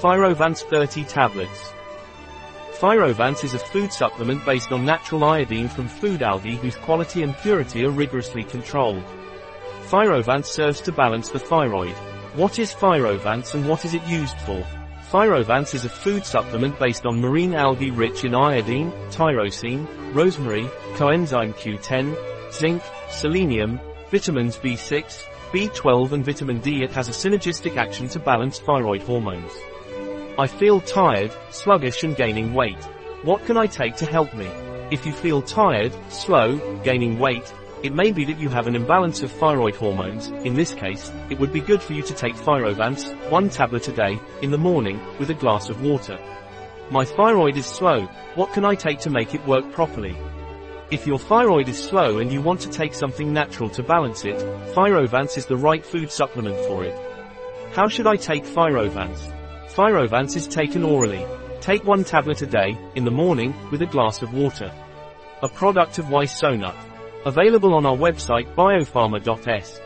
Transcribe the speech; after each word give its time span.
Thyrovance 0.00 0.62
30 0.62 1.04
tablets. 1.04 1.74
Thyrovance 2.78 3.44
is 3.44 3.52
a 3.52 3.58
food 3.58 3.92
supplement 3.92 4.42
based 4.46 4.72
on 4.72 4.86
natural 4.86 5.24
iodine 5.24 5.68
from 5.68 5.88
food 5.88 6.22
algae 6.22 6.56
whose 6.56 6.76
quality 6.76 7.22
and 7.22 7.36
purity 7.36 7.84
are 7.84 7.90
rigorously 7.90 8.42
controlled. 8.42 9.04
Thyrovance 9.88 10.46
serves 10.46 10.80
to 10.80 10.92
balance 10.92 11.28
the 11.28 11.38
thyroid. 11.38 11.94
What 12.34 12.58
is 12.58 12.72
Thyrovance 12.72 13.54
and 13.54 13.68
what 13.68 13.84
is 13.84 13.92
it 13.92 14.02
used 14.06 14.38
for? 14.38 14.66
Thyrovance 15.10 15.74
is 15.74 15.84
a 15.84 15.90
food 15.90 16.24
supplement 16.24 16.78
based 16.78 17.04
on 17.04 17.20
marine 17.20 17.52
algae 17.52 17.90
rich 17.90 18.24
in 18.24 18.34
iodine, 18.34 18.92
tyrosine, 19.10 19.86
rosemary, 20.14 20.64
coenzyme 20.94 21.52
Q10, 21.52 22.16
zinc, 22.50 22.82
selenium, 23.10 23.78
vitamins 24.10 24.56
B6, 24.56 25.26
B12 25.52 26.12
and 26.12 26.24
vitamin 26.24 26.60
D. 26.60 26.82
It 26.82 26.92
has 26.92 27.10
a 27.10 27.12
synergistic 27.12 27.76
action 27.76 28.08
to 28.08 28.18
balance 28.18 28.60
thyroid 28.60 29.02
hormones. 29.02 29.52
I 30.40 30.46
feel 30.46 30.80
tired, 30.80 31.30
sluggish 31.50 32.02
and 32.02 32.16
gaining 32.16 32.54
weight. 32.54 32.82
What 33.24 33.44
can 33.44 33.58
I 33.58 33.66
take 33.66 33.96
to 33.96 34.06
help 34.06 34.32
me? 34.32 34.46
If 34.90 35.04
you 35.04 35.12
feel 35.12 35.42
tired, 35.42 35.92
slow, 36.08 36.56
gaining 36.82 37.18
weight, 37.18 37.52
it 37.82 37.92
may 37.92 38.10
be 38.10 38.24
that 38.24 38.38
you 38.38 38.48
have 38.48 38.66
an 38.66 38.74
imbalance 38.74 39.22
of 39.22 39.30
thyroid 39.30 39.74
hormones, 39.74 40.28
in 40.46 40.54
this 40.54 40.72
case, 40.72 41.12
it 41.28 41.38
would 41.38 41.52
be 41.52 41.60
good 41.60 41.82
for 41.82 41.92
you 41.92 42.02
to 42.04 42.14
take 42.14 42.34
Thyrovance, 42.36 43.12
one 43.28 43.50
tablet 43.50 43.86
a 43.88 43.92
day, 43.92 44.18
in 44.40 44.50
the 44.50 44.56
morning, 44.56 44.98
with 45.18 45.28
a 45.28 45.34
glass 45.34 45.68
of 45.68 45.82
water. 45.82 46.18
My 46.90 47.04
thyroid 47.04 47.58
is 47.58 47.66
slow, 47.66 48.06
what 48.34 48.54
can 48.54 48.64
I 48.64 48.74
take 48.74 49.00
to 49.00 49.10
make 49.10 49.34
it 49.34 49.46
work 49.46 49.70
properly? 49.72 50.16
If 50.90 51.06
your 51.06 51.18
thyroid 51.18 51.68
is 51.68 51.76
slow 51.76 52.16
and 52.16 52.32
you 52.32 52.40
want 52.40 52.60
to 52.62 52.70
take 52.70 52.94
something 52.94 53.30
natural 53.30 53.68
to 53.68 53.82
balance 53.82 54.24
it, 54.24 54.38
Thyrovance 54.74 55.36
is 55.36 55.44
the 55.44 55.58
right 55.58 55.84
food 55.84 56.10
supplement 56.10 56.56
for 56.64 56.82
it. 56.82 56.98
How 57.74 57.88
should 57.88 58.06
I 58.06 58.16
take 58.16 58.44
Thyrovance? 58.44 59.36
Thyrovance 59.80 60.36
is 60.36 60.46
taken 60.46 60.84
orally. 60.84 61.24
Take 61.62 61.86
one 61.86 62.04
tablet 62.04 62.42
a 62.42 62.46
day, 62.46 62.76
in 62.96 63.06
the 63.06 63.10
morning, 63.10 63.54
with 63.70 63.80
a 63.80 63.86
glass 63.86 64.20
of 64.20 64.34
water. 64.34 64.70
A 65.42 65.48
product 65.48 65.98
of 65.98 66.04
Ysonut. 66.04 66.76
Available 67.24 67.72
on 67.72 67.86
our 67.86 67.96
website 67.96 68.54
biopharma.s. 68.54 69.80